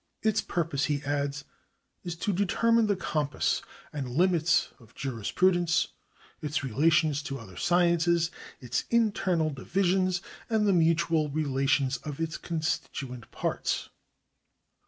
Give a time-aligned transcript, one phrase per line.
[0.23, 1.45] "Its purpose," he adds,"
[2.03, 3.61] is to determine the compass
[3.93, 5.89] and limits of jurispru dence,
[6.41, 13.29] its relations to other sciences, its internal divisions, and the mutual relations of its constituent
[13.29, 13.89] parts."